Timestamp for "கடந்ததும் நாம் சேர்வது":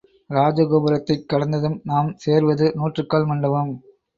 1.25-2.71